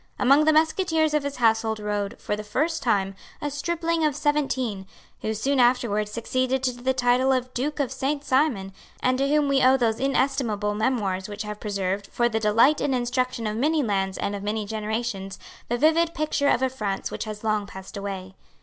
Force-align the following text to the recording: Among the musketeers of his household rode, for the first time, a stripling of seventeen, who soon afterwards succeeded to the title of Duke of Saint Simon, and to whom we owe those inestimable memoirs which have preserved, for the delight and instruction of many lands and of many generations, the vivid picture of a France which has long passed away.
Among 0.17 0.45
the 0.45 0.51
musketeers 0.53 1.13
of 1.13 1.21
his 1.21 1.35
household 1.35 1.79
rode, 1.79 2.19
for 2.19 2.35
the 2.35 2.43
first 2.43 2.81
time, 2.81 3.13
a 3.39 3.51
stripling 3.51 4.03
of 4.03 4.15
seventeen, 4.15 4.87
who 5.21 5.35
soon 5.35 5.59
afterwards 5.59 6.11
succeeded 6.11 6.63
to 6.63 6.71
the 6.71 6.91
title 6.91 7.31
of 7.31 7.53
Duke 7.53 7.79
of 7.79 7.91
Saint 7.91 8.23
Simon, 8.23 8.73
and 9.03 9.19
to 9.19 9.27
whom 9.29 9.47
we 9.47 9.61
owe 9.61 9.77
those 9.77 9.99
inestimable 9.99 10.73
memoirs 10.73 11.29
which 11.29 11.43
have 11.43 11.59
preserved, 11.59 12.07
for 12.07 12.27
the 12.27 12.39
delight 12.39 12.81
and 12.81 12.95
instruction 12.95 13.45
of 13.45 13.55
many 13.55 13.83
lands 13.83 14.17
and 14.17 14.35
of 14.35 14.41
many 14.41 14.65
generations, 14.65 15.37
the 15.69 15.77
vivid 15.77 16.15
picture 16.15 16.49
of 16.49 16.63
a 16.63 16.69
France 16.69 17.11
which 17.11 17.25
has 17.25 17.43
long 17.43 17.67
passed 17.67 17.95
away. 17.95 18.33